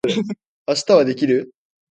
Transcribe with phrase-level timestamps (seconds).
[0.65, 1.53] 明日はできる？